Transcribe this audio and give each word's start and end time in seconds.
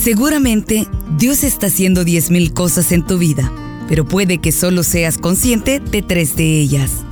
Seguramente 0.00 0.86
Dios 1.18 1.44
está 1.44 1.66
haciendo 1.66 2.04
10.000 2.04 2.54
cosas 2.54 2.90
en 2.90 3.04
tu 3.04 3.18
vida, 3.18 3.52
pero 3.86 4.06
puede 4.06 4.38
que 4.38 4.50
solo 4.50 4.82
seas 4.82 5.18
consciente 5.18 5.78
de 5.78 6.00
tres 6.00 6.36
de 6.36 6.58
ellas. 6.58 7.04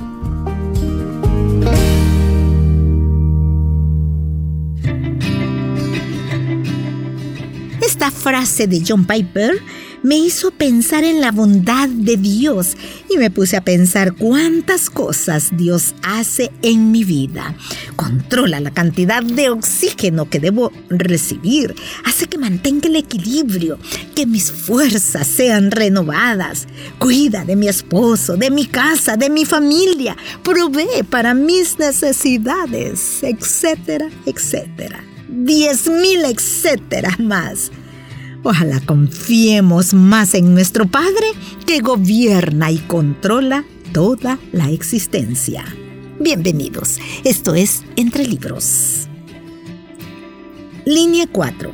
Esta 7.79 8.09
frase 8.09 8.65
de 8.65 8.83
John 8.87 9.05
Piper 9.05 9.61
me 10.03 10.17
hizo 10.17 10.51
pensar 10.51 11.03
en 11.03 11.21
la 11.21 11.31
bondad 11.31 11.89
de 11.89 12.17
Dios 12.17 12.77
y 13.09 13.17
me 13.17 13.29
puse 13.29 13.57
a 13.57 13.63
pensar 13.63 14.13
cuántas 14.13 14.89
cosas 14.89 15.49
Dios 15.51 15.93
hace 16.03 16.51
en 16.61 16.91
mi 16.91 17.03
vida. 17.03 17.55
Controla 17.95 18.59
la 18.59 18.71
cantidad 18.71 19.21
de 19.23 19.49
oxígeno 19.49 20.29
que 20.29 20.39
debo 20.39 20.71
recibir, 20.89 21.75
hace 22.05 22.27
que 22.27 22.37
mantenga 22.37 22.87
el 22.87 22.95
equilibrio, 22.95 23.77
que 24.15 24.25
mis 24.25 24.51
fuerzas 24.51 25.27
sean 25.27 25.71
renovadas, 25.71 26.67
cuida 26.97 27.45
de 27.45 27.55
mi 27.55 27.67
esposo, 27.67 28.37
de 28.37 28.51
mi 28.51 28.65
casa, 28.65 29.17
de 29.17 29.29
mi 29.29 29.45
familia, 29.45 30.15
provee 30.43 31.03
para 31.09 31.33
mis 31.33 31.77
necesidades, 31.79 33.19
etcétera, 33.21 34.09
etcétera. 34.25 35.03
Diez 35.27 35.87
mil 35.87 36.25
etcétera 36.25 37.15
más. 37.19 37.71
Ojalá 38.43 38.79
confiemos 38.79 39.93
más 39.93 40.33
en 40.33 40.53
nuestro 40.53 40.87
Padre 40.87 41.27
que 41.65 41.79
gobierna 41.79 42.71
y 42.71 42.77
controla 42.77 43.65
toda 43.91 44.39
la 44.53 44.69
existencia. 44.71 45.65
Bienvenidos, 46.21 46.99
esto 47.25 47.53
es 47.53 47.83
Entre 47.97 48.25
Libros. 48.25 49.09
Línea 50.85 51.27
4. 51.29 51.71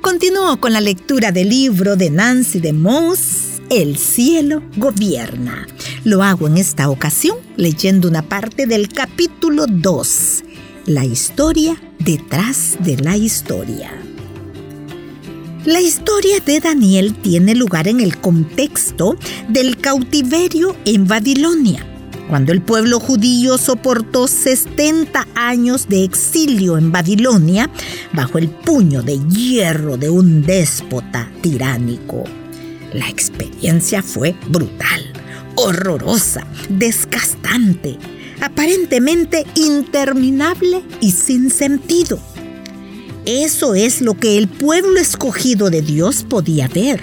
Continúo 0.00 0.60
con 0.60 0.72
la 0.72 0.80
lectura 0.80 1.32
del 1.32 1.48
libro 1.48 1.96
de 1.96 2.08
Nancy 2.10 2.60
de 2.60 2.72
Moss, 2.72 3.60
El 3.68 3.96
cielo 3.98 4.62
gobierna. 4.76 5.66
Lo 6.04 6.22
hago 6.22 6.46
en 6.46 6.56
esta 6.56 6.88
ocasión 6.88 7.36
leyendo 7.56 8.06
una 8.06 8.22
parte 8.22 8.66
del 8.66 8.88
capítulo 8.88 9.66
2, 9.66 10.44
la 10.86 11.04
historia 11.04 11.76
detrás 11.98 12.76
de 12.78 12.96
la 12.96 13.16
historia. 13.16 13.90
La 15.66 15.82
historia 15.82 16.40
de 16.40 16.58
Daniel 16.58 17.14
tiene 17.14 17.54
lugar 17.54 17.86
en 17.86 18.00
el 18.00 18.16
contexto 18.16 19.18
del 19.50 19.76
cautiverio 19.76 20.74
en 20.86 21.06
Babilonia, 21.06 21.84
cuando 22.30 22.52
el 22.52 22.62
pueblo 22.62 22.98
judío 22.98 23.58
soportó 23.58 24.26
70 24.26 25.28
años 25.34 25.86
de 25.86 26.02
exilio 26.02 26.78
en 26.78 26.90
Babilonia 26.90 27.68
bajo 28.14 28.38
el 28.38 28.48
puño 28.48 29.02
de 29.02 29.18
hierro 29.28 29.98
de 29.98 30.08
un 30.08 30.40
déspota 30.40 31.30
tiránico. 31.42 32.24
La 32.94 33.10
experiencia 33.10 34.02
fue 34.02 34.34
brutal, 34.48 35.12
horrorosa, 35.56 36.46
desgastante, 36.70 37.98
aparentemente 38.40 39.44
interminable 39.56 40.82
y 41.02 41.10
sin 41.10 41.50
sentido. 41.50 42.18
Eso 43.32 43.76
es 43.76 44.00
lo 44.00 44.14
que 44.14 44.38
el 44.38 44.48
pueblo 44.48 44.98
escogido 44.98 45.70
de 45.70 45.82
Dios 45.82 46.26
podía 46.28 46.66
ver. 46.66 47.00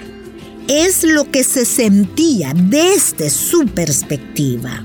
Es 0.68 1.02
lo 1.02 1.30
que 1.30 1.42
se 1.42 1.64
sentía 1.64 2.52
desde 2.54 3.30
su 3.30 3.64
perspectiva. 3.64 4.84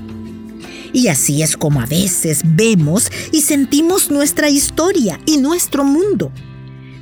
Y 0.94 1.08
así 1.08 1.42
es 1.42 1.58
como 1.58 1.82
a 1.82 1.84
veces 1.84 2.40
vemos 2.46 3.10
y 3.30 3.42
sentimos 3.42 4.10
nuestra 4.10 4.48
historia 4.48 5.20
y 5.26 5.36
nuestro 5.36 5.84
mundo. 5.84 6.32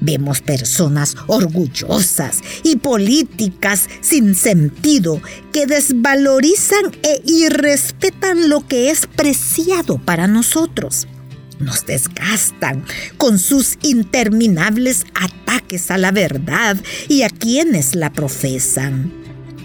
Vemos 0.01 0.41
personas 0.41 1.15
orgullosas 1.29 2.41
y 2.65 2.79
políticas 2.79 3.89
sin 4.01 4.35
sentido 4.35 5.23
que 5.53 5.67
desvalorizan 5.67 6.91
e 7.05 7.23
irrespetan 7.27 8.49
lo 8.49 8.67
que 8.67 8.91
es 8.91 9.07
preciado 9.07 9.99
para 9.99 10.27
nosotros 10.27 11.07
nos 11.63 11.87
desgastan 11.87 12.85
con 13.17 13.39
sus 13.39 13.79
interminables 13.83 15.05
ataques 15.15 15.91
a 15.91 15.99
la 15.99 16.11
verdad 16.11 16.77
y 17.09 17.23
a 17.23 17.31
quienes 17.31 17.95
la 17.95 18.13
profesan. 18.13 19.13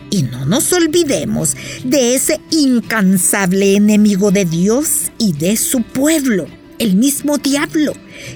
Y 0.10 0.24
no 0.24 0.46
nos 0.46 0.72
olvidemos 0.72 1.56
de 1.84 2.16
ese 2.16 2.40
incansable 2.50 3.76
enemigo 3.76 4.32
de 4.32 4.46
Dios 4.46 5.12
y 5.18 5.34
de 5.34 5.58
su 5.58 5.82
pueblo, 5.82 6.48
el 6.80 6.96
mismo 6.96 7.38
diablo, 7.38 7.94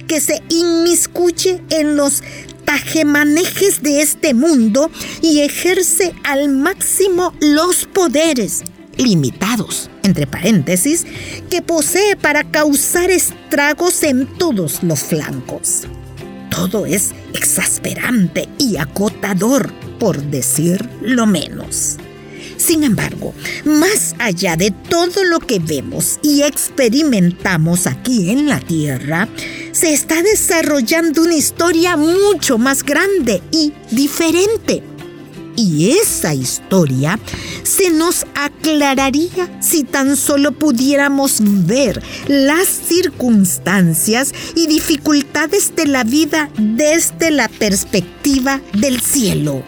que 0.07 0.19
se 0.19 0.41
inmiscuye 0.49 1.61
en 1.69 1.95
los 1.95 2.23
tajemanejes 2.65 3.81
de 3.81 4.01
este 4.01 4.33
mundo 4.33 4.91
y 5.21 5.39
ejerce 5.39 6.13
al 6.23 6.49
máximo 6.49 7.33
los 7.39 7.85
poderes 7.85 8.63
limitados, 9.01 9.89
entre 10.03 10.27
paréntesis, 10.27 11.05
que 11.49 11.61
posee 11.61 12.15
para 12.15 12.43
causar 12.43 13.09
estragos 13.09 14.03
en 14.03 14.27
todos 14.27 14.83
los 14.83 15.01
flancos. 15.01 15.83
Todo 16.49 16.85
es 16.85 17.11
exasperante 17.33 18.47
y 18.57 18.77
acotador, 18.77 19.71
por 19.99 20.21
decir 20.21 20.87
lo 21.01 21.25
menos. 21.25 21.97
Sin 22.57 22.83
embargo, 22.83 23.33
más 23.65 24.15
allá 24.19 24.55
de 24.55 24.69
todo 24.69 25.23
lo 25.23 25.39
que 25.39 25.57
vemos 25.57 26.19
y 26.21 26.43
experimentamos 26.43 27.87
aquí 27.87 28.29
en 28.29 28.47
la 28.47 28.59
Tierra, 28.59 29.27
se 29.71 29.93
está 29.93 30.21
desarrollando 30.21 31.23
una 31.23 31.35
historia 31.35 31.97
mucho 31.97 32.59
más 32.59 32.83
grande 32.83 33.41
y 33.51 33.73
diferente 33.89 34.83
y 35.61 35.91
esa 35.91 36.33
historia 36.33 37.19
se 37.61 37.91
nos 37.91 38.25
aclararía 38.33 39.59
si 39.61 39.83
tan 39.83 40.17
solo 40.17 40.53
pudiéramos 40.53 41.37
ver 41.39 42.01
las 42.27 42.67
circunstancias 42.67 44.33
y 44.55 44.65
dificultades 44.65 45.75
de 45.75 45.85
la 45.85 46.03
vida 46.03 46.49
desde 46.57 47.29
la 47.29 47.47
perspectiva 47.47 48.59
del 48.73 49.01
cielo, 49.01 49.63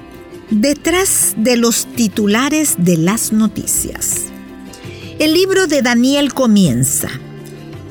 detrás 0.50 1.36
de 1.38 1.58
los 1.58 1.86
titulares 1.86 2.75
de 2.80 2.98
las 2.98 3.31
noticias. 3.31 4.22
El 5.20 5.34
libro 5.34 5.68
de 5.68 5.84
Daniel 5.84 6.34
comienza. 6.34 7.10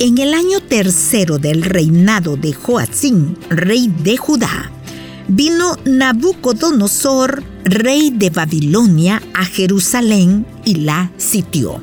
En 0.00 0.18
el 0.18 0.34
año 0.34 0.60
tercero 0.60 1.38
del 1.38 1.62
reinado 1.62 2.36
de 2.36 2.52
Joacín, 2.52 3.38
rey 3.48 3.86
de 4.02 4.16
Judá, 4.16 4.72
vino 5.28 5.76
Nabucodonosor, 5.84 7.42
rey 7.64 8.10
de 8.10 8.30
Babilonia, 8.30 9.22
a 9.34 9.44
Jerusalén 9.44 10.46
y 10.64 10.76
la 10.76 11.12
sitió. 11.16 11.80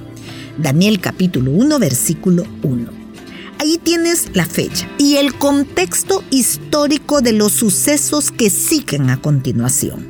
Daniel 0.57 0.99
capítulo 0.99 1.51
1, 1.51 1.79
versículo 1.79 2.45
1. 2.63 2.91
Ahí 3.59 3.77
tienes 3.81 4.27
la 4.33 4.45
fecha 4.45 4.89
y 4.97 5.17
el 5.17 5.33
contexto 5.35 6.23
histórico 6.31 7.21
de 7.21 7.33
los 7.33 7.51
sucesos 7.51 8.31
que 8.31 8.49
siguen 8.49 9.09
a 9.09 9.21
continuación. 9.21 10.07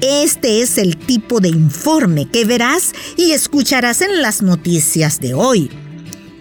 Este 0.00 0.60
es 0.60 0.76
el 0.78 0.96
tipo 0.96 1.40
de 1.40 1.48
informe 1.48 2.28
que 2.28 2.44
verás 2.44 2.92
y 3.16 3.32
escucharás 3.32 4.02
en 4.02 4.20
las 4.20 4.42
noticias 4.42 5.20
de 5.20 5.34
hoy 5.34 5.70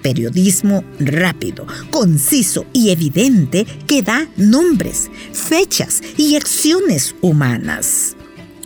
periodismo 0.05 0.83
rápido, 0.99 1.66
conciso 1.89 2.67
y 2.73 2.91
evidente 2.91 3.66
que 3.88 4.03
da 4.03 4.27
nombres, 4.38 5.09
fechas 5.33 5.99
y 6.16 6.35
acciones 6.35 7.16
humanas. 7.21 8.16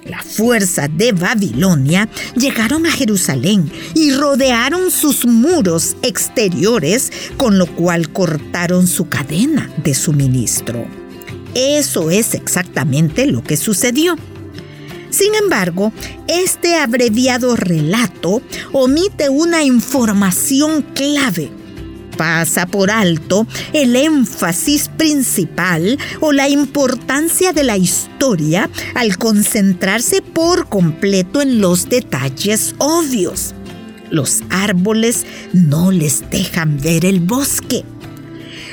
La 0.03 0.21
fuerza 0.21 0.89
de 0.89 1.13
Babilonia 1.13 2.09
llegaron 2.35 2.85
a 2.85 2.91
Jerusalén 2.91 3.71
y 3.95 4.11
rodearon 4.11 4.91
sus 4.91 5.25
muros 5.25 5.95
exteriores, 6.01 7.09
con 7.37 7.57
lo 7.57 7.67
cual 7.67 8.11
cortaron 8.11 8.85
su 8.85 9.07
cadena 9.07 9.73
de 9.81 9.93
suministro. 9.93 10.85
Eso 11.55 12.11
es 12.11 12.33
exactamente 12.33 13.27
lo 13.27 13.43
que 13.43 13.55
sucedió. 13.55 14.17
Sin 15.09 15.33
embargo, 15.35 15.91
este 16.27 16.75
abreviado 16.75 17.55
relato 17.55 18.41
omite 18.71 19.29
una 19.29 19.63
información 19.63 20.83
clave. 20.93 21.51
Pasa 22.17 22.65
por 22.65 22.91
alto 22.91 23.47
el 23.71 23.95
énfasis 23.95 24.89
principal 24.89 25.97
o 26.19 26.33
la 26.33 26.49
importancia 26.49 27.53
de 27.53 27.63
la 27.63 27.77
historia 27.77 28.69
al 28.93 29.17
concentrarse 29.17 30.21
por 30.21 30.67
completo 30.67 31.41
en 31.41 31.61
los 31.61 31.87
detalles 31.87 32.75
obvios. 32.77 33.55
Los 34.11 34.43
árboles 34.49 35.25
no 35.53 35.91
les 35.91 36.29
dejan 36.29 36.77
ver 36.81 37.05
el 37.05 37.19
bosque 37.19 37.85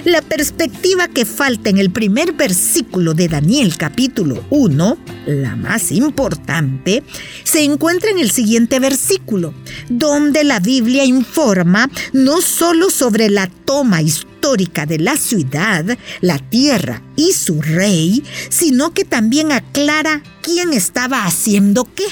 La 0.06 0.23
perspectiva 0.23 1.08
que 1.08 1.25
falta 1.25 1.69
en 1.69 1.79
el 1.79 1.91
primer 1.91 2.32
versículo 2.35 3.12
de 3.12 3.26
Daniel 3.26 3.76
capítulo 3.76 4.44
1, 4.50 4.99
la 5.26 5.56
más 5.56 5.91
importante, 5.91 7.03
se 7.43 7.64
encuentra 7.64 8.11
en 8.11 8.20
el 8.20 8.31
siguiente 8.31 8.79
versículo, 8.79 9.53
donde 9.88 10.44
la 10.44 10.61
Biblia 10.61 11.05
informa 11.05 11.91
no 12.12 12.41
solo 12.41 12.88
sobre 12.88 13.29
la 13.31 13.49
toma 13.49 14.00
histórica 14.00 14.87
de 14.87 15.00
la 15.00 15.17
ciudad, 15.17 15.99
la 16.20 16.38
tierra 16.38 17.03
y 17.17 17.32
su 17.32 17.61
rey, 17.61 18.23
sino 18.49 18.94
que 18.94 19.05
también 19.05 19.50
aclara 19.50 20.23
quién 20.41 20.73
estaba 20.73 21.25
haciendo 21.25 21.82
qué. 21.82 22.06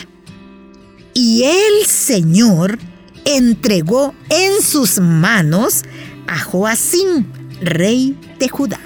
Y 1.14 1.44
el 1.44 1.86
Señor 1.86 2.76
entregó 3.24 4.16
en 4.30 4.60
sus 4.64 4.98
manos 4.98 5.84
a 6.26 6.40
Joacín, 6.40 7.43
rey 7.60 8.16
de 8.38 8.48
Judá. 8.48 8.80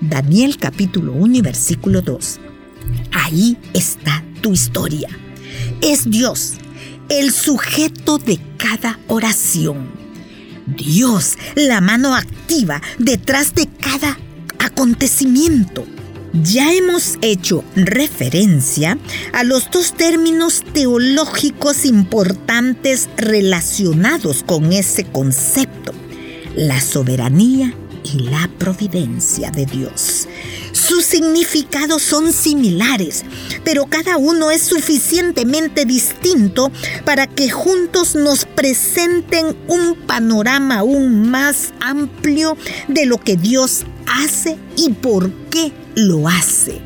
Daniel 0.00 0.56
capítulo 0.56 1.12
1 1.12 1.42
versículo 1.42 2.02
2. 2.02 2.40
Ahí 3.12 3.56
está 3.74 4.24
tu 4.40 4.52
historia. 4.52 5.08
Es 5.82 6.08
Dios 6.08 6.54
el 7.10 7.32
sujeto 7.32 8.18
de 8.18 8.40
cada 8.56 8.98
oración. 9.08 9.90
Dios, 10.66 11.36
la 11.56 11.80
mano 11.80 12.14
activa 12.14 12.80
detrás 12.98 13.54
de 13.54 13.66
cada 13.66 14.16
acontecimiento. 14.60 15.84
Ya 16.32 16.72
hemos 16.72 17.18
hecho 17.22 17.64
referencia 17.74 18.96
a 19.32 19.42
los 19.42 19.68
dos 19.72 19.94
términos 19.94 20.62
teológicos 20.72 21.84
importantes 21.84 23.08
relacionados 23.16 24.44
con 24.44 24.72
ese 24.72 25.04
concepto, 25.04 25.92
la 26.56 26.80
soberanía 26.80 27.74
y 28.02 28.20
la 28.20 28.48
providencia 28.58 29.50
de 29.50 29.66
Dios. 29.66 30.26
Sus 30.72 31.04
significados 31.04 32.02
son 32.02 32.32
similares, 32.32 33.24
pero 33.64 33.86
cada 33.86 34.16
uno 34.16 34.50
es 34.50 34.62
suficientemente 34.62 35.84
distinto 35.84 36.70
para 37.04 37.26
que 37.26 37.50
juntos 37.50 38.14
nos 38.14 38.44
presenten 38.44 39.56
un 39.68 39.94
panorama 40.06 40.78
aún 40.78 41.30
más 41.30 41.72
amplio 41.80 42.56
de 42.88 43.06
lo 43.06 43.18
que 43.18 43.36
Dios 43.36 43.84
hace 44.06 44.58
y 44.76 44.90
por 44.90 45.30
qué 45.50 45.72
lo 45.94 46.28
hace. 46.28 46.80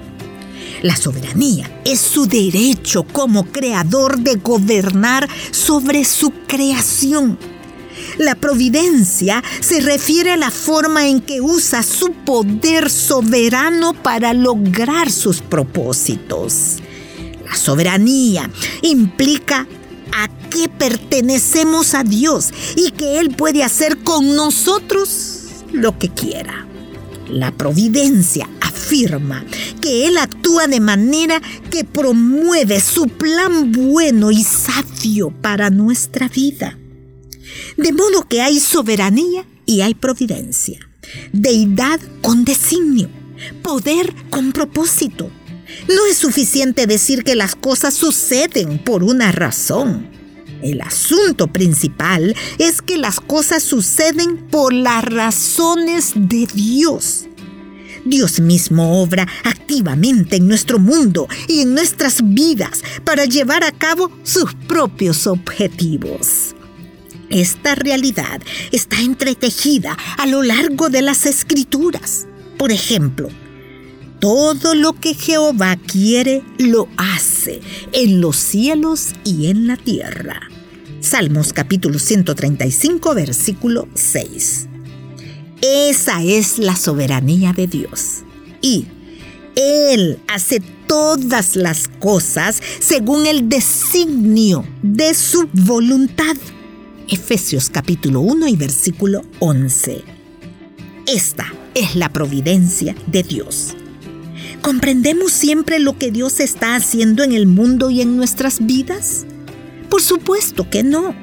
La 0.82 0.96
soberanía 0.96 1.80
es 1.86 1.98
su 2.00 2.26
derecho 2.26 3.04
como 3.04 3.46
creador 3.46 4.18
de 4.18 4.34
gobernar 4.34 5.28
sobre 5.50 6.04
su 6.04 6.30
creación. 6.46 7.38
La 8.18 8.34
providencia 8.36 9.42
se 9.60 9.80
refiere 9.80 10.32
a 10.32 10.36
la 10.36 10.50
forma 10.50 11.08
en 11.08 11.20
que 11.20 11.40
usa 11.40 11.82
su 11.82 12.12
poder 12.12 12.90
soberano 12.90 13.92
para 13.94 14.32
lograr 14.34 15.10
sus 15.10 15.40
propósitos. 15.40 16.76
La 17.44 17.54
soberanía 17.56 18.48
implica 18.82 19.66
a 20.12 20.28
qué 20.50 20.68
pertenecemos 20.68 21.94
a 21.94 22.04
Dios 22.04 22.50
y 22.76 22.92
que 22.92 23.18
Él 23.18 23.30
puede 23.30 23.64
hacer 23.64 23.98
con 23.98 24.36
nosotros 24.36 25.40
lo 25.72 25.98
que 25.98 26.08
quiera. 26.08 26.66
La 27.28 27.50
providencia 27.50 28.48
afirma 28.60 29.44
que 29.80 30.06
Él 30.06 30.18
actúa 30.18 30.68
de 30.68 30.78
manera 30.78 31.42
que 31.70 31.84
promueve 31.84 32.80
su 32.80 33.08
plan 33.08 33.72
bueno 33.72 34.30
y 34.30 34.44
sabio 34.44 35.30
para 35.30 35.70
nuestra 35.70 36.28
vida. 36.28 36.78
De 37.76 37.92
modo 37.92 38.26
que 38.28 38.42
hay 38.42 38.60
soberanía 38.60 39.46
y 39.66 39.80
hay 39.80 39.94
providencia, 39.94 40.78
deidad 41.32 42.00
con 42.22 42.44
designio, 42.44 43.08
poder 43.62 44.14
con 44.30 44.52
propósito. 44.52 45.30
No 45.88 46.06
es 46.06 46.18
suficiente 46.18 46.86
decir 46.86 47.24
que 47.24 47.34
las 47.34 47.54
cosas 47.54 47.94
suceden 47.94 48.78
por 48.78 49.02
una 49.02 49.32
razón. 49.32 50.08
El 50.62 50.80
asunto 50.80 51.48
principal 51.48 52.34
es 52.58 52.80
que 52.80 52.96
las 52.96 53.20
cosas 53.20 53.62
suceden 53.62 54.48
por 54.48 54.72
las 54.72 55.04
razones 55.04 56.12
de 56.14 56.46
Dios. 56.46 57.26
Dios 58.04 58.40
mismo 58.40 59.02
obra 59.02 59.26
activamente 59.44 60.36
en 60.36 60.46
nuestro 60.46 60.78
mundo 60.78 61.26
y 61.48 61.60
en 61.60 61.74
nuestras 61.74 62.20
vidas 62.22 62.82
para 63.04 63.24
llevar 63.24 63.64
a 63.64 63.72
cabo 63.72 64.10
sus 64.22 64.54
propios 64.68 65.26
objetivos. 65.26 66.54
Esta 67.34 67.74
realidad 67.74 68.40
está 68.70 69.00
entretejida 69.00 69.98
a 70.18 70.26
lo 70.26 70.44
largo 70.44 70.88
de 70.88 71.02
las 71.02 71.26
escrituras. 71.26 72.28
Por 72.56 72.70
ejemplo, 72.70 73.28
todo 74.20 74.76
lo 74.76 74.92
que 74.92 75.14
Jehová 75.14 75.76
quiere 75.76 76.44
lo 76.58 76.88
hace 76.96 77.60
en 77.90 78.20
los 78.20 78.36
cielos 78.36 79.14
y 79.24 79.48
en 79.48 79.66
la 79.66 79.76
tierra. 79.76 80.42
Salmos 81.00 81.52
capítulo 81.52 81.98
135 81.98 83.16
versículo 83.16 83.88
6. 83.94 84.68
Esa 85.60 86.22
es 86.22 86.58
la 86.58 86.76
soberanía 86.76 87.52
de 87.52 87.66
Dios. 87.66 88.22
Y 88.62 88.86
Él 89.56 90.20
hace 90.28 90.62
todas 90.86 91.56
las 91.56 91.88
cosas 91.98 92.62
según 92.78 93.26
el 93.26 93.48
designio 93.48 94.64
de 94.82 95.14
su 95.14 95.48
voluntad. 95.52 96.36
Efesios 97.08 97.68
capítulo 97.68 98.20
1 98.20 98.48
y 98.48 98.56
versículo 98.56 99.24
11. 99.40 100.02
Esta 101.06 101.52
es 101.74 101.96
la 101.96 102.08
providencia 102.08 102.96
de 103.06 103.22
Dios. 103.22 103.74
¿Comprendemos 104.62 105.30
siempre 105.30 105.80
lo 105.80 105.98
que 105.98 106.10
Dios 106.10 106.40
está 106.40 106.74
haciendo 106.74 107.22
en 107.22 107.32
el 107.32 107.46
mundo 107.46 107.90
y 107.90 108.00
en 108.00 108.16
nuestras 108.16 108.64
vidas? 108.64 109.26
Por 109.90 110.00
supuesto 110.00 110.70
que 110.70 110.82
no. 110.82 111.14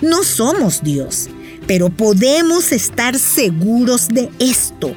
No 0.00 0.24
somos 0.24 0.82
Dios, 0.82 1.28
pero 1.68 1.88
podemos 1.88 2.72
estar 2.72 3.16
seguros 3.16 4.08
de 4.08 4.28
esto. 4.40 4.96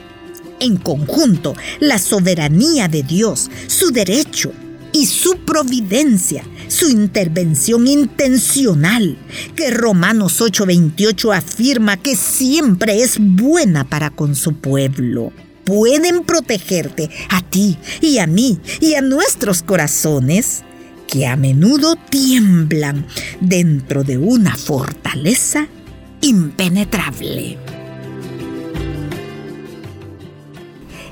En 0.59 0.77
conjunto, 0.77 1.53
la 1.79 1.99
soberanía 1.99 2.87
de 2.87 3.03
Dios, 3.03 3.51
su 3.67 3.91
derecho 3.91 4.51
y 4.95 5.07
su 5.07 5.39
providencia, 5.39 6.45
su 6.69 6.87
intervención 6.87 7.85
intencional, 7.85 9.17
que 9.53 9.69
Romanos 9.69 10.39
8:28 10.39 11.35
afirma 11.35 11.97
que 11.97 12.15
siempre 12.15 13.01
es 13.01 13.17
buena 13.19 13.83
para 13.83 14.09
con 14.09 14.35
su 14.35 14.53
pueblo 14.53 15.33
pueden 15.65 16.23
protegerte 16.23 17.09
a 17.29 17.41
ti 17.41 17.77
y 17.99 18.19
a 18.19 18.27
mí 18.27 18.59
y 18.79 18.93
a 18.93 19.01
nuestros 19.01 19.63
corazones 19.63 20.63
que 21.07 21.25
a 21.25 21.35
menudo 21.35 21.95
tiemblan 21.95 23.07
dentro 23.41 24.03
de 24.03 24.19
una 24.19 24.55
fortaleza 24.55 25.67
impenetrable. 26.21 27.57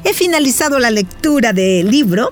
He 0.03 0.13
finalizado 0.13 0.77
la 0.77 0.91
lectura 0.91 1.51
del 1.51 1.89
libro, 1.89 2.29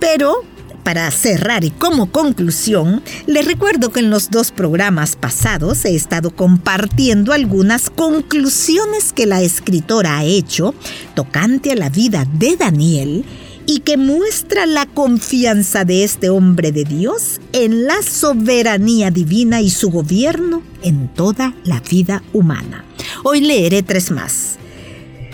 pero 0.00 0.42
para 0.82 1.10
cerrar 1.10 1.64
y 1.64 1.70
como 1.70 2.10
conclusión, 2.10 3.02
les 3.26 3.46
recuerdo 3.46 3.90
que 3.90 4.00
en 4.00 4.10
los 4.10 4.30
dos 4.30 4.50
programas 4.50 5.16
pasados 5.16 5.84
he 5.84 5.94
estado 5.94 6.30
compartiendo 6.30 7.32
algunas 7.32 7.90
conclusiones 7.90 9.12
que 9.12 9.26
la 9.26 9.42
escritora 9.42 10.18
ha 10.18 10.24
hecho 10.24 10.74
tocante 11.14 11.72
a 11.72 11.76
la 11.76 11.88
vida 11.88 12.26
de 12.32 12.56
Daniel 12.56 13.24
y 13.66 13.80
que 13.80 13.96
muestra 13.96 14.66
la 14.66 14.86
confianza 14.86 15.84
de 15.84 16.02
este 16.02 16.28
hombre 16.28 16.72
de 16.72 16.84
Dios 16.84 17.40
en 17.52 17.84
la 17.84 18.02
soberanía 18.02 19.10
divina 19.10 19.60
y 19.60 19.70
su 19.70 19.90
gobierno 19.90 20.62
en 20.82 21.08
toda 21.14 21.54
la 21.64 21.80
vida 21.80 22.22
humana. 22.32 22.84
Hoy 23.22 23.40
leeré 23.40 23.82
tres 23.82 24.10
más. 24.10 24.56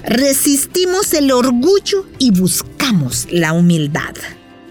Resistimos 0.05 1.15
el 1.15 1.33
orgullo 1.33 2.07
y 2.19 2.31
buscamos 2.31 3.27
la 3.31 3.53
humildad. 3.53 4.15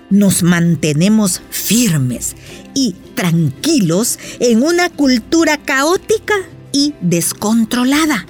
Nos 0.09 0.43
mantenemos 0.43 1.41
firmes 1.49 2.35
y 2.73 2.95
tranquilos 3.15 4.19
en 4.39 4.63
una 4.63 4.89
cultura 4.89 5.57
caótica 5.57 6.35
y 6.71 6.93
descontrolada 7.01 8.25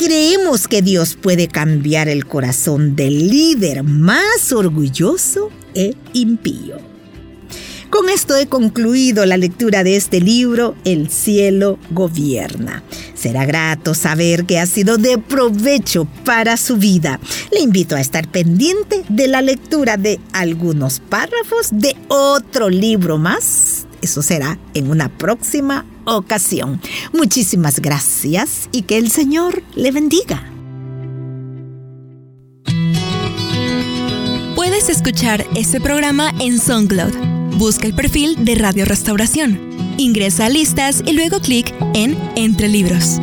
creemos 0.00 0.66
que 0.66 0.80
Dios 0.80 1.14
puede 1.14 1.46
cambiar 1.46 2.08
el 2.08 2.24
corazón 2.24 2.96
del 2.96 3.28
líder 3.28 3.82
más 3.82 4.50
orgulloso 4.50 5.50
e 5.74 5.94
impío. 6.14 6.78
Con 7.90 8.08
esto 8.08 8.34
he 8.34 8.46
concluido 8.46 9.26
la 9.26 9.36
lectura 9.36 9.84
de 9.84 9.96
este 9.96 10.22
libro, 10.22 10.74
El 10.86 11.10
cielo 11.10 11.78
gobierna. 11.90 12.82
Será 13.20 13.44
grato 13.44 13.92
saber 13.92 14.46
que 14.46 14.58
ha 14.58 14.64
sido 14.64 14.96
de 14.96 15.18
provecho 15.18 16.06
para 16.24 16.56
su 16.56 16.78
vida. 16.78 17.20
Le 17.52 17.60
invito 17.60 17.94
a 17.94 18.00
estar 18.00 18.26
pendiente 18.26 19.04
de 19.10 19.28
la 19.28 19.42
lectura 19.42 19.98
de 19.98 20.18
algunos 20.32 21.00
párrafos 21.00 21.68
de 21.70 21.96
otro 22.08 22.70
libro 22.70 23.18
más. 23.18 23.86
Eso 24.00 24.22
será 24.22 24.58
en 24.72 24.90
una 24.90 25.10
próxima 25.10 25.84
ocasión. 26.06 26.80
Muchísimas 27.12 27.80
gracias 27.80 28.70
y 28.72 28.82
que 28.82 28.96
el 28.96 29.10
Señor 29.10 29.62
le 29.74 29.90
bendiga. 29.90 30.42
Puedes 34.56 34.88
escuchar 34.88 35.46
este 35.54 35.78
programa 35.78 36.32
en 36.40 36.58
SoundCloud. 36.58 37.12
Busca 37.58 37.86
el 37.86 37.94
perfil 37.94 38.46
de 38.46 38.54
Radio 38.54 38.86
Restauración. 38.86 39.69
Ingresa 40.00 40.46
a 40.46 40.48
listas 40.48 41.02
y 41.04 41.12
luego 41.12 41.40
clic 41.40 41.74
en 41.92 42.16
Entre 42.34 42.68
Libros. 42.68 43.20